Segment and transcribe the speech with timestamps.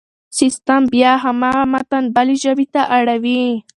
[0.37, 3.43] سيستم بيا هماغه متن بلې ژبې ته اړوي.